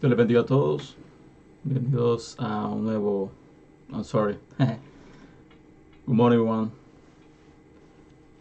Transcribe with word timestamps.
Dios 0.00 0.10
les 0.10 0.16
bendiga 0.16 0.42
a 0.42 0.46
todos. 0.46 0.94
Bienvenidos 1.64 2.36
a 2.38 2.68
un 2.68 2.84
nuevo. 2.84 3.32
I'm 3.92 4.04
sorry. 4.04 4.38
Good 4.58 4.78
morning, 6.06 6.38
everyone. 6.38 6.70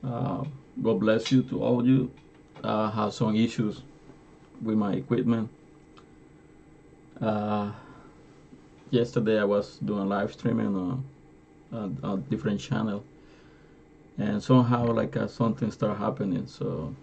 Uh, 0.04 0.44
God 0.80 1.00
bless 1.00 1.32
you 1.32 1.42
to 1.42 1.64
all 1.64 1.80
of 1.80 1.88
you. 1.88 2.12
I 2.64 2.92
have 2.92 3.12
some 3.12 3.36
issues 3.36 3.82
with 4.62 4.78
my 4.78 4.94
equipment. 4.94 5.50
Uh, 7.20 7.72
yesterday, 8.92 9.40
I 9.40 9.46
was 9.46 9.80
doing 9.80 10.08
live 10.08 10.34
streaming 10.34 10.76
on 10.76 11.04
a, 11.72 12.08
a 12.08 12.18
different 12.20 12.60
channel, 12.60 13.04
and 14.20 14.44
somehow, 14.44 14.86
like 14.94 15.18
uh, 15.18 15.26
something 15.26 15.72
started 15.72 15.96
happening. 15.96 16.46
So 16.46 16.94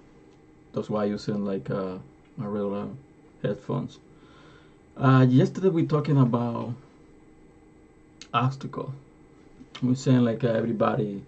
that's 0.73 0.89
why 0.89 1.07
I'm 1.07 1.11
using 1.11 1.45
like 1.45 1.71
uh, 1.71 1.98
my 2.36 2.46
regular 2.46 2.86
headphones. 3.43 3.98
Uh, 4.96 5.26
yesterday 5.29 5.71
we 5.71 5.84
talking 5.84 6.16
about 6.16 6.72
obstacle. 8.32 8.94
We're 9.82 9.96
saying 9.96 10.20
like 10.25 10.44
uh, 10.44 10.48
everybody, 10.48 11.25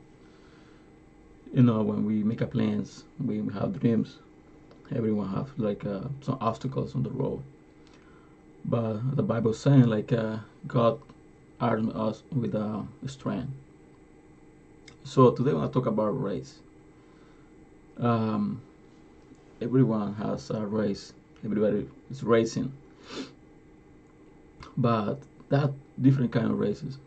you 1.52 1.64
know, 1.64 1.82
when 1.82 2.04
we 2.04 2.22
make 2.22 2.40
our 2.42 2.46
plans, 2.46 3.02
we 3.18 3.38
have 3.54 3.80
dreams. 3.80 4.18
Everyone 4.94 5.28
have 5.34 5.50
like 5.58 5.84
uh, 5.84 6.02
some 6.20 6.38
obstacles 6.40 6.94
on 6.94 7.02
the 7.02 7.10
road. 7.10 7.42
But 8.64 9.16
the 9.16 9.24
Bible 9.24 9.52
saying 9.52 9.86
like 9.86 10.12
uh, 10.12 10.38
God 10.68 11.00
armed 11.60 11.90
us 11.96 12.22
with 12.30 12.54
uh, 12.54 12.82
strength. 13.06 13.50
So 15.02 15.32
today 15.32 15.52
we're 15.52 15.60
gonna 15.60 15.72
talk 15.72 15.86
about 15.86 16.10
race. 16.22 16.60
Um, 17.98 18.62
everyone 19.60 20.14
has 20.14 20.50
a 20.50 20.64
race. 20.64 21.12
Everybody 21.44 21.88
is 22.12 22.22
racing 22.22 22.72
but 24.76 25.18
that 25.48 25.70
different 26.00 26.32
kind 26.32 26.50
of 26.50 26.58
races. 26.58 26.98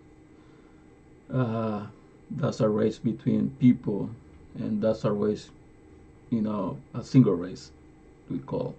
Uh, 1.34 1.86
that's 2.32 2.60
a 2.60 2.70
race 2.70 2.98
between 2.98 3.50
people, 3.60 4.10
and 4.56 4.82
that's 4.82 5.04
a 5.04 5.12
race, 5.12 5.50
you 6.30 6.42
know, 6.42 6.78
a 6.94 7.04
single 7.04 7.34
race, 7.34 7.72
we 8.30 8.40
call. 8.40 8.76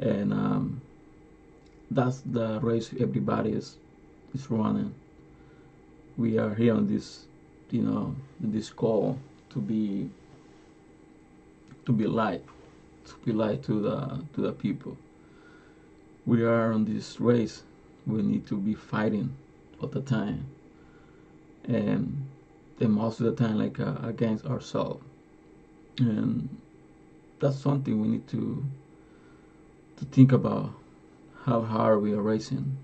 And 0.00 0.32
um, 0.32 0.80
that's 1.90 2.20
the 2.20 2.60
race 2.60 2.90
everybody 2.98 3.50
is 3.50 3.76
is 4.34 4.50
running. 4.50 4.94
We 6.16 6.38
are 6.38 6.54
here 6.54 6.74
on 6.74 6.88
this, 6.92 7.26
you 7.70 7.82
know, 7.82 8.14
this 8.40 8.70
call 8.70 9.18
to 9.50 9.58
be 9.60 10.10
to 11.86 11.92
be 11.92 12.06
light, 12.06 12.44
to 13.06 13.14
be 13.24 13.32
light 13.32 13.62
to 13.64 13.80
the 13.80 14.24
to 14.34 14.40
the 14.40 14.52
people 14.52 14.96
we 16.26 16.42
are 16.42 16.72
on 16.72 16.84
this 16.84 17.20
race 17.20 17.62
we 18.06 18.22
need 18.22 18.46
to 18.46 18.56
be 18.56 18.74
fighting 18.74 19.34
all 19.80 19.88
the 19.88 20.00
time. 20.00 20.46
And 21.66 22.26
most 22.80 23.20
of 23.20 23.26
the 23.26 23.32
time 23.32 23.58
like 23.58 23.80
uh, 23.80 23.96
against 24.02 24.44
ourselves. 24.44 25.02
And 25.98 26.48
that's 27.40 27.58
something 27.58 28.00
we 28.00 28.08
need 28.08 28.28
to 28.28 28.64
to 29.96 30.04
think 30.06 30.32
about 30.32 30.72
how 31.44 31.62
hard 31.62 32.02
we 32.02 32.12
are 32.12 32.20
racing 32.20 32.76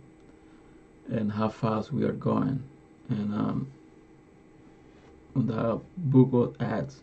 and 1.09 1.33
how 1.33 1.49
fast 1.49 1.93
we 1.93 2.05
are 2.05 2.13
going. 2.13 2.63
And 3.09 3.35
um, 3.35 3.67
on 5.35 5.47
the 5.47 5.81
book 5.97 6.29
of 6.33 6.57
acts 6.61 7.03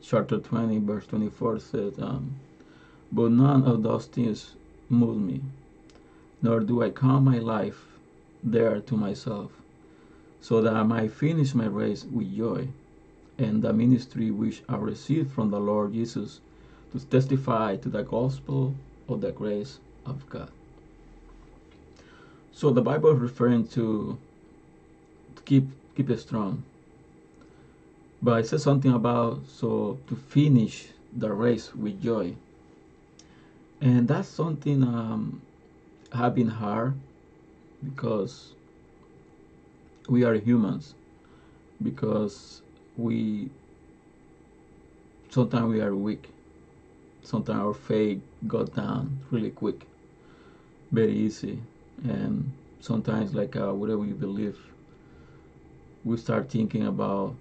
chapter 0.00 0.38
20 0.38 0.78
verse 0.78 1.06
24 1.06 1.58
says 1.58 1.94
um, 1.98 2.36
but 3.10 3.30
none 3.32 3.64
of 3.64 3.82
those 3.82 4.06
things 4.06 4.54
move 4.88 5.20
me, 5.20 5.42
nor 6.42 6.60
do 6.60 6.82
I 6.82 6.90
count 6.90 7.24
my 7.24 7.38
life 7.38 7.86
there 8.42 8.80
to 8.80 8.96
myself, 8.96 9.50
so 10.40 10.60
that 10.62 10.74
I 10.74 10.82
might 10.82 11.12
finish 11.12 11.54
my 11.54 11.66
race 11.66 12.04
with 12.04 12.34
joy, 12.36 12.68
and 13.36 13.62
the 13.62 13.72
ministry 13.72 14.30
which 14.30 14.62
I 14.68 14.76
received 14.76 15.32
from 15.32 15.50
the 15.50 15.60
Lord 15.60 15.92
Jesus 15.92 16.40
to 16.92 17.00
testify 17.06 17.76
to 17.76 17.88
the 17.88 18.02
gospel 18.02 18.74
of 19.08 19.20
the 19.20 19.32
grace 19.32 19.78
of 20.06 20.28
God. 20.28 20.50
So 22.52 22.70
the 22.70 22.82
Bible 22.82 23.12
is 23.12 23.20
referring 23.20 23.68
to, 23.68 24.18
keep 25.44 25.66
keep 25.94 26.10
it 26.10 26.18
strong. 26.20 26.64
But 28.20 28.40
it 28.40 28.48
says 28.48 28.62
something 28.62 28.92
about 28.92 29.42
so 29.46 29.98
to 30.08 30.16
finish 30.16 30.88
the 31.16 31.32
race 31.32 31.74
with 31.74 32.02
joy 32.02 32.34
and 33.80 34.08
that's 34.08 34.28
something 34.28 34.82
um, 34.82 35.40
have 36.12 36.34
been 36.34 36.48
hard 36.48 36.94
because 37.84 38.54
we 40.08 40.24
are 40.24 40.34
humans 40.34 40.94
because 41.82 42.62
we 42.96 43.50
sometimes 45.30 45.68
we 45.68 45.80
are 45.80 45.94
weak. 45.94 46.30
Sometimes 47.22 47.60
our 47.60 47.74
faith 47.74 48.22
got 48.46 48.74
down 48.74 49.20
really 49.30 49.50
quick 49.50 49.86
very 50.92 51.12
easy. 51.12 51.60
And 52.04 52.52
sometimes 52.80 53.34
like 53.34 53.56
uh, 53.56 53.72
whatever 53.72 53.98
we 53.98 54.12
believe 54.12 54.58
we 56.04 56.16
start 56.16 56.48
thinking 56.48 56.86
about 56.86 57.34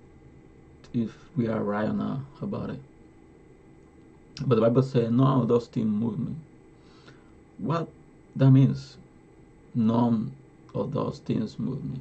if 0.93 1.15
we 1.35 1.47
are 1.47 1.63
right 1.63 1.87
or 1.87 1.93
not 1.93 2.19
about 2.41 2.71
it 2.71 2.79
but 4.45 4.55
the 4.55 4.61
Bible 4.61 4.83
says 4.83 5.11
none 5.11 5.41
of 5.41 5.47
those 5.47 5.67
things 5.67 5.87
move 5.87 6.19
me. 6.19 6.35
What 7.57 7.89
that 8.35 8.51
means? 8.51 8.97
None 9.73 10.31
of 10.75 10.93
those 10.93 11.19
things 11.19 11.57
move 11.57 11.83
me. 11.83 11.99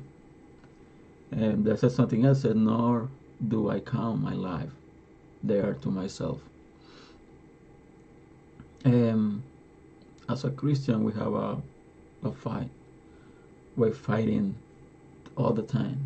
And 1.31 1.65
there 1.65 1.77
says 1.77 1.95
something 1.95 2.25
else 2.25 2.43
said, 2.43 2.57
nor 2.57 3.09
do 3.49 3.71
I 3.71 3.81
count 3.81 4.21
my 4.21 4.35
life 4.35 4.71
there 5.43 5.75
to 5.75 5.91
myself. 5.91 6.41
And 8.85 9.43
as 10.29 10.45
a 10.45 10.51
Christian, 10.51 11.05
we 11.05 11.13
have 11.15 11.33
a, 11.35 11.59
a 12.23 12.33
fight. 12.33 12.71
We're 13.77 13.93
fighting 13.93 14.55
all 15.37 15.53
the 15.53 15.63
time 15.63 15.99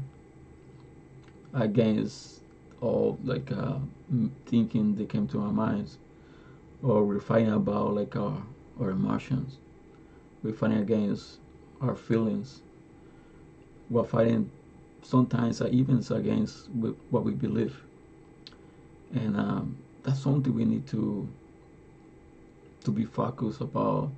against 1.54 2.40
all 2.80 3.18
like 3.24 3.50
uh, 3.52 3.78
thinking 4.46 4.96
that 4.96 5.08
came 5.08 5.28
to 5.28 5.40
our 5.42 5.52
minds 5.52 5.98
or 6.82 7.04
we're 7.04 7.20
fighting 7.20 7.52
about 7.52 7.94
like 7.94 8.16
our 8.16 8.42
our 8.80 8.90
emotions. 8.90 9.58
We're 10.42 10.54
fighting 10.54 10.78
against 10.78 11.38
our 11.80 11.94
feelings. 11.94 12.60
We're 13.90 14.04
fighting 14.04 14.50
sometimes 15.02 15.60
even 15.60 16.02
against 16.10 16.70
what 17.10 17.24
we 17.24 17.32
believe. 17.32 17.76
And 19.14 19.36
um, 19.36 19.76
that's 20.02 20.20
something 20.20 20.54
we 20.54 20.64
need 20.64 20.86
to 20.88 21.28
to 22.84 22.90
be 22.90 23.04
focused 23.04 23.60
about 23.60 24.10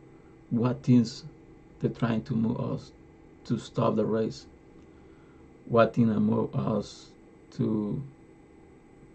what 0.50 0.82
things 0.84 1.24
they're 1.80 1.90
trying 1.90 2.22
to 2.22 2.34
move 2.34 2.60
us 2.60 2.92
to 3.46 3.58
stop 3.58 3.96
the 3.96 4.04
race. 4.04 4.46
What 5.66 5.94
things 5.94 6.14
move 6.16 6.54
us 6.54 7.08
to 7.56 8.00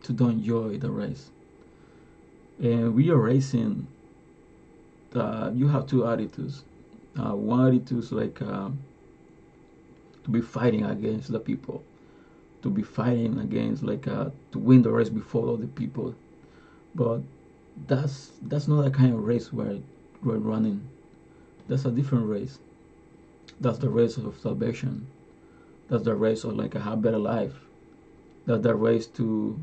to 0.03 0.13
don't 0.13 0.31
enjoy 0.31 0.77
the 0.77 0.89
race 0.91 1.29
and 2.59 2.95
we 2.95 3.09
are 3.09 3.17
racing 3.17 3.87
uh, 5.15 5.51
you 5.53 5.67
have 5.67 5.87
two 5.87 6.07
attitudes. 6.07 6.63
Uh, 7.17 7.35
one 7.35 7.67
attitude 7.67 8.03
is 8.03 8.11
like 8.11 8.41
uh, 8.41 8.69
to 10.23 10.29
be 10.29 10.41
fighting 10.41 10.83
against 10.85 11.31
the 11.31 11.39
people. 11.39 11.83
To 12.63 12.69
be 12.69 12.83
fighting 12.83 13.39
against 13.39 13.83
like 13.83 14.07
uh, 14.07 14.29
to 14.51 14.59
win 14.59 14.81
the 14.81 14.91
race 14.91 15.09
before 15.09 15.53
other 15.53 15.67
people. 15.67 16.15
But 16.95 17.21
that's 17.87 18.31
that's 18.41 18.67
not 18.67 18.83
the 18.83 18.91
kind 18.91 19.13
of 19.13 19.23
race 19.23 19.53
where 19.53 19.77
we're 20.23 20.37
running. 20.37 20.87
That's 21.67 21.85
a 21.85 21.91
different 21.91 22.27
race. 22.27 22.59
That's 23.59 23.77
the 23.77 23.89
race 23.89 24.17
of 24.17 24.37
salvation. 24.39 25.07
That's 25.89 26.03
the 26.03 26.15
race 26.15 26.43
of 26.43 26.55
like 26.55 26.75
a 26.75 26.81
have 26.81 27.01
better 27.01 27.17
life. 27.17 27.53
That's 28.45 28.63
the 28.63 28.75
race 28.75 29.07
to 29.07 29.59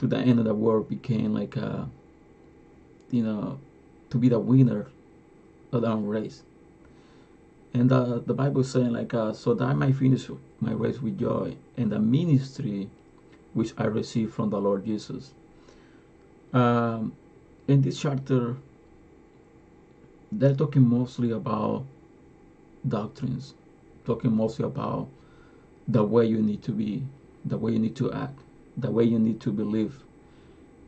to 0.00 0.06
the 0.06 0.18
end 0.18 0.38
of 0.38 0.44
the 0.44 0.54
world 0.54 0.88
became 0.88 1.34
like 1.34 1.56
a 1.56 1.88
you 3.10 3.22
know, 3.22 3.58
to 4.10 4.18
be 4.18 4.28
the 4.28 4.38
winner 4.38 4.86
of 5.72 5.82
the 5.82 5.96
race. 5.96 6.42
And 7.74 7.92
uh, 7.92 8.20
the 8.24 8.34
Bible 8.34 8.62
is 8.62 8.70
saying 8.70 8.92
like, 8.92 9.12
uh, 9.14 9.32
so 9.32 9.54
that 9.54 9.64
I 9.64 9.74
might 9.74 9.96
finish 9.96 10.28
my 10.60 10.72
race 10.72 11.00
with 11.00 11.18
joy 11.18 11.56
and 11.76 11.92
the 11.92 11.98
ministry 11.98 12.88
which 13.54 13.72
I 13.76 13.84
received 13.84 14.34
from 14.34 14.50
the 14.50 14.60
Lord 14.60 14.84
Jesus. 14.84 15.32
Um, 16.52 17.12
in 17.66 17.82
this 17.82 18.00
chapter, 18.00 18.56
they're 20.32 20.54
talking 20.54 20.88
mostly 20.88 21.30
about 21.30 21.84
doctrines, 22.86 23.54
talking 24.06 24.34
mostly 24.34 24.64
about 24.64 25.08
the 25.86 26.02
way 26.04 26.26
you 26.26 26.40
need 26.42 26.62
to 26.62 26.72
be, 26.72 27.02
the 27.44 27.58
way 27.58 27.72
you 27.72 27.78
need 27.78 27.96
to 27.96 28.12
act, 28.12 28.38
the 28.76 28.90
way 28.90 29.04
you 29.04 29.18
need 29.18 29.40
to 29.40 29.52
believe, 29.52 30.02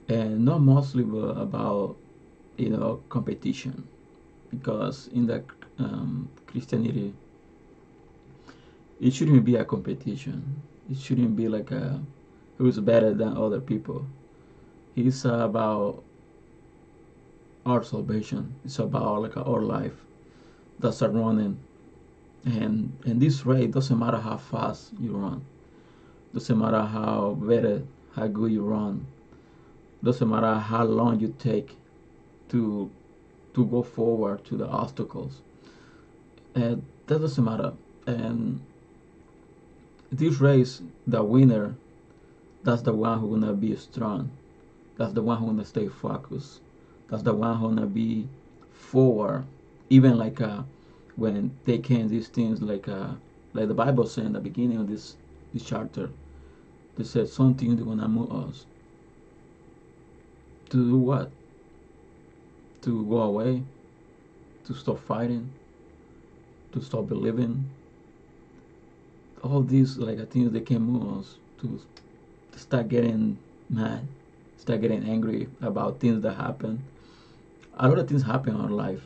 and 0.08 0.44
not 0.44 0.60
mostly 0.60 1.02
about 1.02 1.96
you 2.60 2.68
know 2.68 3.02
competition 3.08 3.88
because 4.50 5.08
in 5.14 5.26
the 5.26 5.42
um, 5.78 6.28
Christianity, 6.46 7.14
it 9.00 9.12
shouldn't 9.12 9.44
be 9.44 9.56
a 9.56 9.64
competition. 9.64 10.62
It 10.90 10.98
shouldn't 10.98 11.36
be 11.36 11.48
like 11.48 11.70
a 11.70 12.00
who's 12.58 12.78
better 12.78 13.14
than 13.14 13.36
other 13.36 13.60
people. 13.60 14.04
It's 14.96 15.24
about 15.24 16.02
our 17.64 17.82
salvation. 17.82 18.54
It's 18.64 18.78
about 18.78 19.22
like 19.22 19.36
our 19.36 19.62
life 19.62 19.94
that's 20.78 21.00
running, 21.02 21.58
and 22.44 22.92
and 23.06 23.20
this 23.22 23.46
race 23.46 23.70
doesn't 23.70 23.98
matter 23.98 24.18
how 24.18 24.36
fast 24.36 24.92
you 25.00 25.12
run, 25.12 25.42
doesn't 26.34 26.58
matter 26.58 26.82
how 26.82 27.38
better, 27.40 27.82
how 28.14 28.26
good 28.26 28.52
you 28.52 28.64
run, 28.64 29.06
doesn't 30.02 30.28
matter 30.28 30.54
how 30.56 30.84
long 30.84 31.20
you 31.20 31.34
take 31.38 31.76
to 32.50 32.90
to 33.54 33.66
go 33.66 33.82
forward 33.82 34.44
to 34.44 34.56
the 34.56 34.66
obstacles. 34.66 35.42
And 36.54 36.84
that 37.06 37.20
doesn't 37.20 37.44
matter. 37.44 37.72
And 38.06 38.60
this 40.10 40.40
race, 40.40 40.82
the 41.06 41.22
winner, 41.22 41.74
that's 42.62 42.82
the 42.82 42.92
one 42.92 43.18
who 43.18 43.30
gonna 43.30 43.52
be 43.52 43.74
strong. 43.76 44.30
That's 44.96 45.12
the 45.12 45.22
one 45.22 45.38
who 45.38 45.46
gonna 45.46 45.64
stay 45.64 45.88
focused. 45.88 46.60
That's 47.08 47.22
the 47.22 47.34
one 47.34 47.58
who 47.58 47.68
gonna 47.68 47.86
be 47.86 48.28
forward. 48.72 49.44
Even 49.88 50.18
like 50.18 50.40
uh, 50.40 50.62
when 51.16 51.56
taking 51.66 52.08
these 52.08 52.28
things 52.28 52.62
like 52.62 52.88
uh, 52.88 53.14
like 53.52 53.68
the 53.68 53.74
Bible 53.74 54.06
said 54.06 54.26
in 54.26 54.32
the 54.32 54.40
beginning 54.40 54.78
of 54.78 54.88
this 54.88 55.16
this 55.52 55.64
chapter, 55.64 56.10
they 56.96 57.04
said 57.04 57.28
something 57.28 57.76
they 57.76 57.82
gonna 57.82 58.08
move 58.08 58.32
us. 58.32 58.66
To 60.70 60.76
do 60.76 60.98
what? 60.98 61.32
To 62.82 63.04
go 63.04 63.18
away? 63.18 63.62
To 64.64 64.74
stop 64.74 64.98
fighting? 65.00 65.50
To 66.72 66.80
stop 66.80 67.08
believing? 67.08 67.68
All 69.42 69.62
these 69.62 69.98
like 69.98 70.30
things 70.30 70.52
they 70.52 70.60
can 70.60 70.82
move 70.82 71.18
us 71.18 71.36
to 71.60 71.80
start 72.56 72.88
getting 72.88 73.36
mad, 73.68 74.06
start 74.56 74.80
getting 74.80 75.04
angry 75.04 75.48
about 75.60 76.00
things 76.00 76.22
that 76.22 76.34
happen. 76.34 76.82
A 77.74 77.88
lot 77.88 77.98
of 77.98 78.08
things 78.08 78.22
happen 78.22 78.54
in 78.54 78.60
our 78.60 78.70
life. 78.70 79.02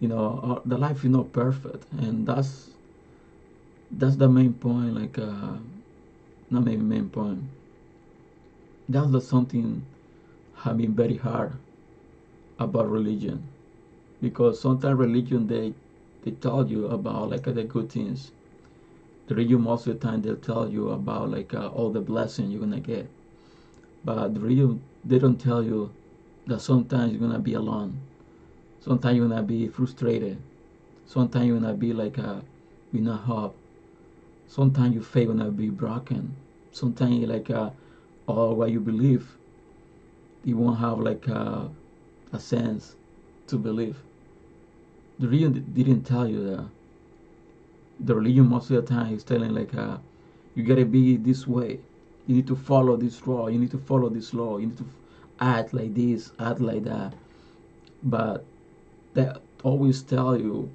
You 0.00 0.08
know, 0.08 0.60
the 0.66 0.76
life 0.76 1.04
is 1.04 1.10
not 1.10 1.32
perfect, 1.32 1.84
and 1.92 2.26
that's 2.26 2.70
that's 3.90 4.16
the 4.16 4.28
main 4.28 4.52
point. 4.52 4.94
Like, 4.94 5.18
uh, 5.18 5.56
not 6.50 6.64
maybe 6.64 6.82
main 6.82 7.08
point. 7.08 7.42
That's 8.88 9.10
the 9.10 9.20
something 9.20 9.82
have 10.56 10.76
been 10.76 10.94
very 10.94 11.16
hard 11.16 11.52
about 12.58 12.90
religion, 12.90 13.42
because 14.20 14.60
sometimes 14.60 14.98
religion 14.98 15.46
they 15.46 15.74
they 16.22 16.30
tell 16.32 16.66
you 16.66 16.86
about 16.86 17.30
like 17.30 17.44
the 17.44 17.64
good 17.64 17.90
things, 17.90 18.32
the 19.26 19.34
religion 19.34 19.62
most 19.62 19.86
of 19.86 19.98
the 20.00 20.06
time 20.06 20.22
they'll 20.22 20.36
tell 20.36 20.68
you 20.68 20.90
about 20.90 21.30
like 21.30 21.54
uh, 21.54 21.68
all 21.68 21.90
the 21.90 22.00
blessing 22.00 22.50
you're 22.50 22.60
gonna 22.60 22.80
get. 22.80 23.08
But 24.04 24.34
the 24.34 24.40
religion 24.40 24.82
they 25.04 25.18
don't 25.18 25.38
tell 25.40 25.62
you 25.62 25.90
that 26.46 26.60
sometimes 26.60 27.12
you're 27.12 27.20
gonna 27.20 27.38
be 27.38 27.54
alone. 27.54 27.98
Sometimes 28.80 29.16
you're 29.16 29.28
gonna 29.28 29.42
be 29.42 29.68
frustrated. 29.68 30.38
Sometimes 31.06 31.46
you're 31.46 31.60
gonna 31.60 31.74
be 31.74 31.92
like 31.92 32.18
uh, 32.18 32.40
with 32.92 33.02
no 33.02 33.14
hope 33.14 33.56
sometimes 34.48 34.94
your 34.94 35.02
faith 35.02 35.28
gonna 35.28 35.50
be 35.50 35.68
broken. 35.70 36.34
Sometimes 36.72 37.26
like 37.26 37.50
uh, 37.50 37.70
all 38.26 38.54
what 38.54 38.70
you 38.70 38.80
believe 38.80 39.36
you 40.44 40.56
won't 40.56 40.78
have 40.78 40.98
like 40.98 41.28
uh, 41.28 41.64
a 42.32 42.38
sense 42.40 42.96
to 43.46 43.58
believe. 43.58 43.96
The 45.18 45.28
religion 45.28 45.72
didn't 45.72 46.02
tell 46.04 46.28
you 46.28 46.44
that 46.50 46.64
the 48.00 48.14
religion 48.14 48.48
most 48.48 48.70
of 48.70 48.76
the 48.76 48.82
time 48.94 49.14
is 49.14 49.24
telling 49.24 49.54
like 49.54 49.74
uh, 49.74 49.96
you 50.54 50.62
gotta 50.62 50.84
be 50.84 51.16
this 51.16 51.46
way. 51.46 51.80
You 52.26 52.36
need 52.36 52.46
to 52.48 52.56
follow 52.56 52.96
this 52.96 53.26
law. 53.26 53.48
You 53.48 53.58
need 53.58 53.70
to 53.70 53.78
follow 53.78 54.08
this 54.08 54.34
law. 54.34 54.58
You 54.58 54.66
need 54.66 54.78
to 54.78 54.86
act 55.40 55.72
like 55.72 55.94
this 55.94 56.32
act 56.38 56.60
like 56.60 56.84
that. 56.84 57.14
But 58.02 58.44
they 59.14 59.32
always 59.62 60.02
tell 60.02 60.36
you 60.36 60.70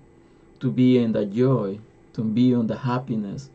to 0.60 0.72
be 0.72 0.98
in 0.98 1.12
the 1.12 1.26
joy 1.26 1.80
to 2.14 2.24
be 2.24 2.54
on 2.54 2.68
the 2.68 2.78
happiness. 2.78 3.50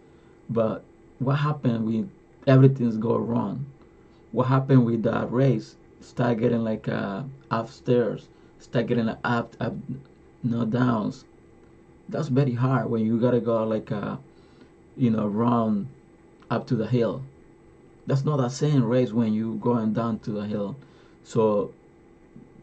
But 0.48 0.84
what 1.19 1.34
happened 1.37 1.87
when 1.87 2.10
everything's 2.46 2.96
go 2.96 3.16
wrong? 3.16 3.66
What 4.32 4.44
happened 4.46 4.84
with 4.84 5.02
that 5.04 5.31
race 5.32 5.76
start 6.00 6.38
getting 6.38 6.62
like 6.62 6.88
uh, 6.88 7.22
upstairs 7.50 8.28
start 8.58 8.87
getting 8.87 9.08
up 9.08 9.56
up 9.60 9.75
no 10.43 10.64
downs. 10.64 11.25
That's 12.08 12.28
very 12.28 12.52
hard 12.52 12.90
when 12.90 13.04
you 13.04 13.20
gotta 13.20 13.40
go 13.40 13.64
like 13.64 13.90
a 13.90 13.96
uh, 13.96 14.16
you 14.96 15.10
know 15.10 15.26
run 15.26 15.88
up 16.50 16.66
to 16.69 16.76
the 16.76 16.87
hill. 16.87 17.22
That's 18.06 18.25
not 18.25 18.37
the 18.37 18.48
same 18.48 18.84
race 18.84 19.12
when 19.12 19.32
you 19.32 19.54
going 19.56 19.93
down 19.93 20.20
to 20.20 20.31
the 20.31 20.46
hill. 20.46 20.76
So 21.25 21.72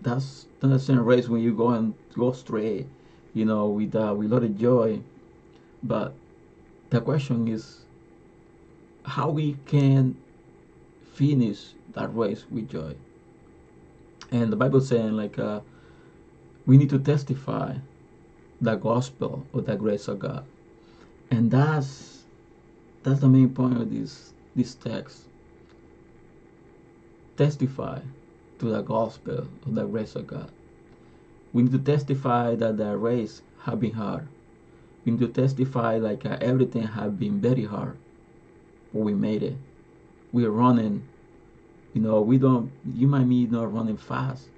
that's 0.02 0.48
not 0.62 0.70
the 0.70 0.80
same 0.80 1.04
race 1.04 1.28
when 1.28 1.42
you 1.42 1.54
go 1.54 1.70
and 1.70 1.94
go 2.16 2.32
straight 2.32 2.88
you 3.34 3.46
know 3.46 3.68
with 3.68 3.96
uh, 3.96 4.14
with 4.18 4.32
a 4.32 4.36
lot 4.36 4.44
of 4.44 4.58
joy. 4.58 5.02
But 5.84 6.14
the 6.90 7.02
question 7.02 7.48
is 7.48 7.86
how 9.04 9.30
we 9.30 9.58
can 9.66 10.16
finish 11.14 11.74
that 11.94 12.16
race 12.16 12.46
with 12.50 12.70
joy 12.70 12.96
and 14.34 14.52
the 14.52 14.58
bible 14.58 14.82
saying 14.82 15.14
like 15.14 15.40
uh, 15.40 15.62
we 16.66 16.78
need 16.78 16.90
to 16.90 17.00
testify 17.00 17.76
the 18.62 18.76
gospel 18.76 19.46
of 19.54 19.66
the 19.66 19.76
grace 19.76 20.08
of 20.08 20.20
God. 20.20 20.46
And 21.32 21.52
that's 21.52 22.24
that's 23.04 23.20
the 23.20 23.28
main 23.28 23.50
point 23.50 23.78
of 23.82 23.92
this 23.92 24.34
this 24.56 24.76
text. 24.76 25.24
Testify 27.36 28.00
to 28.60 28.66
the 28.66 28.82
gospel 28.82 29.48
of 29.66 29.76
the 29.76 29.86
grace 29.86 30.16
of 30.16 30.28
God. 30.28 30.52
We 31.52 31.64
need 31.64 31.74
to 31.74 31.80
testify 31.80 32.56
that 32.56 32.78
the 32.78 32.96
race 32.98 33.42
have 33.64 33.80
been 33.80 33.94
hard. 33.94 34.28
We 35.04 35.12
need 35.12 35.22
to 35.22 35.28
testify 35.42 35.98
like 35.98 36.26
uh, 36.26 36.38
everything 36.40 36.84
have 36.84 37.20
been 37.20 37.42
very 37.42 37.66
hard, 37.66 37.98
but 38.94 39.02
we 39.02 39.14
made 39.14 39.44
it. 39.44 39.58
We're 40.32 40.52
running. 40.52 41.08
You 41.94 42.02
know, 42.02 42.22
we 42.22 42.38
don't. 42.38 42.72
You 42.94 43.08
might 43.08 43.30
be 43.30 43.46
not 43.48 43.74
running 43.74 43.98
fast, 43.98 44.50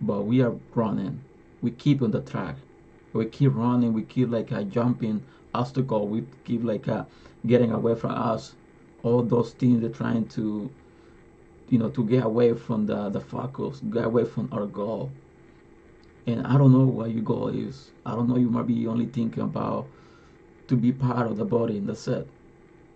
but 0.00 0.22
we 0.22 0.42
are 0.42 0.54
running. 0.74 1.20
We 1.62 1.70
keep 1.70 2.02
on 2.02 2.10
the 2.10 2.20
track 2.20 2.56
we 3.16 3.26
keep 3.26 3.54
running, 3.54 3.92
we 3.92 4.02
keep 4.02 4.30
like 4.30 4.52
a 4.52 4.64
jumping 4.64 5.22
obstacle, 5.54 6.06
we 6.06 6.24
keep 6.44 6.62
like 6.62 6.86
uh, 6.88 7.04
getting 7.46 7.72
away 7.72 7.94
from 7.94 8.10
us. 8.12 8.54
All 9.02 9.22
those 9.22 9.52
things 9.52 9.80
they're 9.80 9.90
trying 9.90 10.26
to, 10.30 10.70
you 11.68 11.78
know, 11.78 11.90
to 11.90 12.04
get 12.04 12.24
away 12.24 12.54
from 12.54 12.86
the 12.86 13.08
the 13.08 13.20
focus, 13.20 13.80
get 13.90 14.04
away 14.04 14.24
from 14.24 14.48
our 14.52 14.66
goal. 14.66 15.10
And 16.26 16.46
I 16.46 16.58
don't 16.58 16.72
know 16.72 16.84
what 16.84 17.10
your 17.12 17.22
goal 17.22 17.48
is. 17.48 17.92
I 18.04 18.14
don't 18.14 18.28
know. 18.28 18.36
You 18.36 18.50
might 18.50 18.66
be 18.66 18.86
only 18.86 19.06
thinking 19.06 19.42
about 19.44 19.86
to 20.66 20.76
be 20.76 20.92
part 20.92 21.30
of 21.30 21.36
the 21.36 21.44
body 21.44 21.76
in 21.76 21.86
the 21.86 21.94
set. 21.94 22.26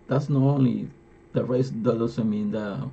That's 0.07 0.29
not 0.29 0.43
only 0.43 0.89
the 1.31 1.45
race. 1.45 1.69
That 1.69 1.97
doesn't 1.97 2.29
mean 2.29 2.51
the 2.51 2.89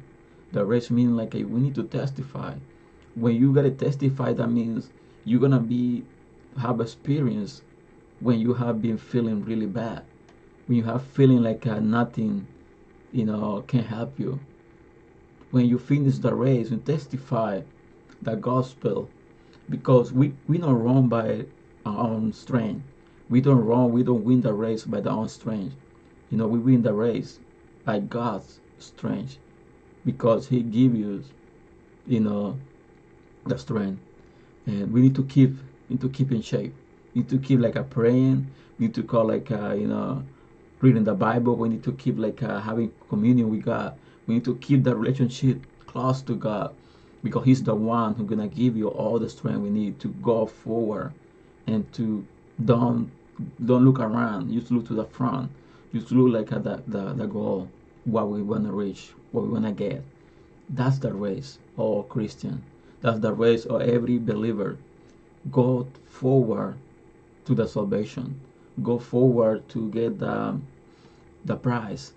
the 0.52 0.64
race 0.64 0.90
means 0.90 1.12
like 1.12 1.34
a, 1.34 1.44
we 1.44 1.60
need 1.60 1.74
to 1.74 1.84
testify. 1.84 2.54
When 3.14 3.36
you 3.36 3.52
gotta 3.52 3.70
testify, 3.70 4.32
that 4.34 4.48
means 4.48 4.90
you're 5.24 5.40
gonna 5.40 5.60
be 5.60 6.04
have 6.58 6.80
experience 6.80 7.62
when 8.20 8.40
you 8.40 8.54
have 8.54 8.82
been 8.82 8.98
feeling 8.98 9.44
really 9.44 9.66
bad, 9.66 10.04
when 10.66 10.78
you 10.78 10.84
have 10.84 11.02
feeling 11.02 11.42
like 11.42 11.66
uh, 11.66 11.78
nothing, 11.78 12.46
you 13.12 13.24
know, 13.24 13.64
can 13.66 13.84
help 13.84 14.18
you. 14.18 14.40
When 15.50 15.66
you 15.66 15.78
finish 15.78 16.18
the 16.18 16.34
race 16.34 16.70
and 16.70 16.84
testify 16.84 17.62
the 18.20 18.36
gospel, 18.36 19.08
because 19.70 20.12
we 20.12 20.34
we 20.46 20.58
don't 20.58 20.82
run 20.82 21.08
by 21.08 21.46
our 21.84 22.08
own 22.08 22.32
strength. 22.32 22.82
We 23.28 23.40
don't 23.40 23.64
run. 23.64 23.92
We 23.92 24.02
don't 24.02 24.24
win 24.24 24.40
the 24.40 24.52
race 24.54 24.84
by 24.84 25.00
our 25.00 25.08
own 25.08 25.28
strength. 25.28 25.76
You 26.30 26.38
know, 26.38 26.46
we 26.46 26.58
win 26.58 26.82
the 26.82 26.92
race 26.92 27.38
by 27.84 28.00
God's 28.00 28.60
strength, 28.78 29.38
because 30.04 30.48
He 30.48 30.62
gives 30.62 30.96
you, 30.96 31.24
you 32.06 32.20
know, 32.20 32.58
the 33.46 33.58
strength, 33.58 34.00
and 34.66 34.92
we 34.92 35.00
need 35.00 35.14
to 35.16 35.24
keep 35.24 35.54
need 35.88 36.00
to 36.00 36.08
keep 36.08 36.32
in 36.32 36.42
shape. 36.42 36.74
We 37.14 37.22
need 37.22 37.30
to 37.30 37.38
keep 37.38 37.60
like 37.60 37.76
a 37.76 37.82
praying. 37.82 38.46
We 38.78 38.86
need 38.86 38.94
to 38.94 39.02
call 39.02 39.26
like 39.26 39.50
uh, 39.50 39.72
you 39.72 39.88
know 39.88 40.24
reading 40.80 41.04
the 41.04 41.14
Bible. 41.14 41.56
We 41.56 41.68
need 41.68 41.82
to 41.84 41.92
keep 41.92 42.18
like 42.18 42.42
uh, 42.42 42.60
having 42.60 42.92
communion 43.08 43.50
with 43.50 43.64
God. 43.64 43.98
We 44.26 44.34
need 44.34 44.44
to 44.44 44.56
keep 44.56 44.84
that 44.84 44.96
relationship 44.96 45.60
close 45.86 46.22
to 46.22 46.34
God 46.36 46.74
because 47.22 47.44
He's 47.44 47.62
the 47.62 47.74
one 47.74 48.14
who's 48.14 48.28
gonna 48.28 48.48
give 48.48 48.76
you 48.76 48.88
all 48.88 49.18
the 49.18 49.28
strength 49.28 49.60
we 49.60 49.70
need 49.70 49.98
to 50.00 50.08
go 50.22 50.46
forward 50.46 51.12
and 51.66 51.90
to 51.94 52.26
don't 52.64 53.10
don't 53.64 53.84
look 53.84 54.00
around. 54.00 54.52
Just 54.52 54.70
look 54.70 54.86
to 54.88 54.94
the 54.94 55.04
front. 55.04 55.50
Just 55.92 56.10
look 56.10 56.32
like 56.32 56.52
at 56.52 56.64
the, 56.64 56.82
the, 56.86 57.14
the 57.14 57.26
goal, 57.26 57.68
what 58.04 58.28
we 58.28 58.42
wanna 58.42 58.72
reach, 58.72 59.12
what 59.32 59.44
we 59.44 59.50
wanna 59.50 59.72
get. 59.72 60.02
That's 60.70 60.98
the 60.98 61.12
race, 61.12 61.58
all 61.76 62.02
Christian. 62.04 62.62
That's 63.00 63.20
the 63.20 63.32
race 63.32 63.64
of 63.66 63.82
every 63.82 64.18
believer 64.18 64.78
go 65.50 65.86
forward 66.06 66.76
to 67.44 67.54
the 67.54 67.66
salvation. 67.66 68.40
Go 68.82 68.98
forward 68.98 69.68
to 69.70 69.90
get 69.90 70.18
the 70.18 70.58
the 71.44 71.56
prize. 71.56 72.12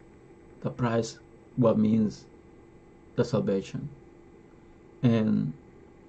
The 0.62 0.70
prize 0.70 1.20
what 1.56 1.78
means 1.78 2.26
the 3.16 3.26
salvation. 3.26 3.90
And 5.04 5.54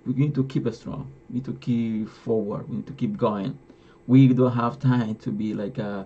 we 0.06 0.14
need 0.14 0.34
to 0.34 0.44
keep 0.44 0.68
strong. 0.74 1.10
We 1.28 1.36
need 1.36 1.44
to 1.46 1.54
keep 1.54 2.08
forward. 2.08 2.68
We 2.68 2.76
need 2.76 2.86
to 2.86 2.92
keep 2.92 3.16
going. 3.16 3.58
We 4.06 4.28
don't 4.28 4.52
have 4.52 4.78
time 4.78 5.14
to 5.16 5.30
be 5.30 5.54
like 5.54 5.78
uh 5.78 6.04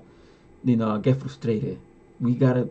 you 0.64 0.76
know 0.76 0.98
get 0.98 1.16
frustrated. 1.16 1.78
We 2.20 2.34
gotta 2.34 2.68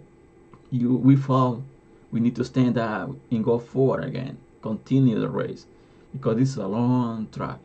you 0.72 0.96
we 0.96 1.16
fall. 1.16 1.64
We 2.12 2.20
need 2.20 2.36
to 2.36 2.46
stand 2.46 2.78
up 2.78 3.10
and 3.32 3.44
go 3.44 3.60
forward 3.60 4.04
again. 4.04 4.38
Continue 4.62 5.20
the 5.20 5.30
race 5.30 5.66
because 6.14 6.38
this 6.38 6.50
is 6.50 6.58
a 6.58 6.68
long 6.68 7.28
track. 7.32 7.60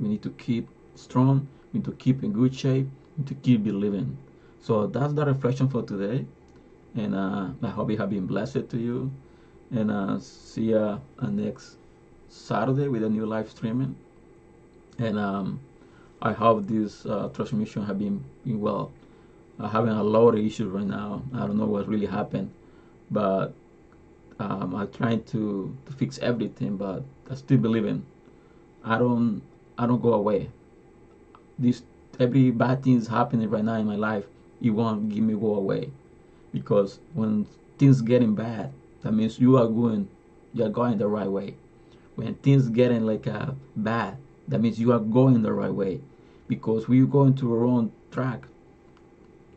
We 0.00 0.08
need 0.08 0.22
to 0.22 0.30
keep 0.30 0.68
strong. 0.96 1.46
We 1.72 1.78
need 1.78 1.84
to 1.86 1.92
keep 1.92 2.22
in 2.24 2.32
good 2.32 2.54
shape. 2.54 2.86
We 3.16 3.22
need 3.22 3.28
to 3.28 3.34
keep 3.34 3.64
believing. 3.64 4.16
So 4.60 4.86
that's 4.86 5.12
the 5.12 5.24
reflection 5.24 5.68
for 5.68 5.82
today. 5.82 6.24
And 6.94 7.14
uh, 7.14 7.48
I 7.62 7.68
hope 7.68 7.90
it 7.90 7.98
have 7.98 8.10
been 8.10 8.26
blessed 8.26 8.68
to 8.70 8.78
you. 8.78 9.10
And 9.70 9.90
uh, 9.90 10.18
see 10.18 10.70
you 10.70 10.78
uh, 10.78 10.98
next 11.28 11.76
Saturday 12.28 12.88
with 12.88 13.02
a 13.02 13.08
new 13.08 13.24
live 13.26 13.50
streaming. 13.50 13.96
And 14.98 15.18
um, 15.18 15.60
I 16.20 16.32
hope 16.32 16.66
this 16.66 17.06
uh, 17.06 17.28
transmission 17.34 17.84
have 17.86 17.98
been, 17.98 18.22
been 18.44 18.60
well. 18.60 18.90
I'm 19.62 19.70
having 19.70 19.92
a 19.92 20.02
lot 20.02 20.34
of 20.34 20.40
issues 20.44 20.68
right 20.72 20.86
now. 20.86 21.22
I 21.32 21.46
don't 21.46 21.56
know 21.56 21.66
what 21.66 21.86
really 21.86 22.06
happened, 22.06 22.50
but 23.12 23.54
um, 24.40 24.74
I'm 24.74 24.90
trying 24.90 25.22
to, 25.24 25.76
to 25.86 25.92
fix 25.92 26.18
everything. 26.18 26.76
But 26.76 27.04
I 27.30 27.36
still 27.36 27.58
believe 27.58 27.86
in. 27.86 28.04
I 28.84 28.98
don't 28.98 29.40
I 29.78 29.86
don't 29.86 30.02
go 30.02 30.14
away. 30.14 30.50
This 31.58 31.82
every 32.18 32.50
bad 32.50 32.82
thing 32.82 32.96
is 32.96 33.06
happening 33.06 33.48
right 33.48 33.64
now 33.64 33.76
in 33.76 33.86
my 33.86 33.94
life. 33.94 34.24
It 34.60 34.70
won't 34.70 35.08
give 35.08 35.22
me 35.22 35.34
go 35.34 35.54
away, 35.54 35.90
because 36.52 36.98
when 37.14 37.46
things 37.78 38.00
getting 38.00 38.34
bad, 38.34 38.72
that 39.02 39.12
means 39.12 39.38
you 39.38 39.58
are 39.58 39.66
going 39.68 40.08
you 40.54 40.64
are 40.64 40.70
going 40.70 40.98
the 40.98 41.06
right 41.06 41.30
way. 41.30 41.54
When 42.16 42.34
things 42.34 42.68
getting 42.68 43.06
like 43.06 43.26
uh, 43.26 43.52
bad, 43.76 44.16
that 44.48 44.60
means 44.60 44.78
you 44.78 44.92
are 44.92 44.98
going 44.98 45.42
the 45.42 45.52
right 45.52 45.72
way, 45.72 46.00
because 46.48 46.88
when 46.88 46.98
you 46.98 47.06
go 47.06 47.24
into 47.24 47.44
the 47.44 47.54
wrong 47.54 47.92
track, 48.10 48.42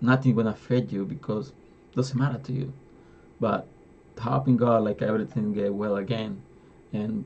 nothing 0.01 0.35
gonna 0.35 0.51
affect 0.51 0.91
you 0.91 1.05
because 1.05 1.49
it 1.49 1.95
doesn't 1.95 2.17
matter 2.17 2.39
to 2.39 2.53
you. 2.53 2.73
But 3.39 3.67
helping 4.19 4.57
God 4.57 4.83
like 4.83 5.01
everything 5.01 5.53
get 5.53 5.73
well 5.73 5.97
again, 5.97 6.41
and 6.93 7.25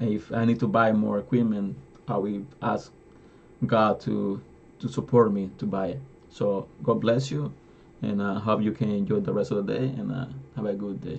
if 0.00 0.32
I 0.32 0.44
need 0.44 0.60
to 0.60 0.68
buy 0.68 0.92
more 0.92 1.18
equipment, 1.18 1.76
I 2.06 2.16
will 2.18 2.46
ask 2.62 2.92
God 3.66 4.00
to 4.00 4.40
to 4.80 4.88
support 4.88 5.32
me 5.32 5.50
to 5.58 5.66
buy 5.66 5.88
it. 5.88 6.00
So 6.30 6.68
God 6.82 7.00
bless 7.00 7.30
you, 7.30 7.52
and 8.02 8.22
I 8.22 8.36
uh, 8.36 8.38
hope 8.40 8.62
you 8.62 8.72
can 8.72 8.90
enjoy 8.90 9.20
the 9.20 9.32
rest 9.32 9.50
of 9.50 9.66
the 9.66 9.74
day 9.74 9.86
and 9.86 10.12
uh, 10.12 10.26
have 10.56 10.66
a 10.66 10.74
good 10.74 11.00
day. 11.00 11.16